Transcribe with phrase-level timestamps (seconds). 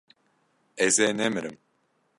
[0.85, 1.55] Ez ê nemirim.